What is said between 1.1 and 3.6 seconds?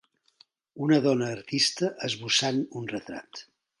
artista esbossant un retrat.